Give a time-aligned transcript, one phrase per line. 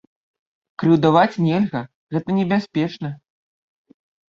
[0.83, 1.81] Крыўдаваць нельга,
[2.17, 3.15] гэта небяспечна.